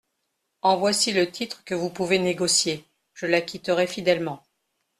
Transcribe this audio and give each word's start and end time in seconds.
En 0.63 0.77
voici 0.77 1.13
le 1.13 1.29
titre 1.29 1.63
que 1.63 1.75
vous 1.75 1.91
pouvez 1.91 2.17
négocier, 2.17 2.87
je 3.13 3.27
l'acquitterai 3.27 3.85
fidèlement. 3.85 4.41